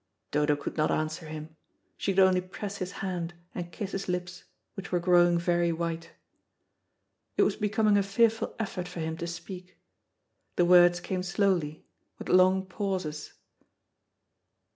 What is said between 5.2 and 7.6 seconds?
very white. It was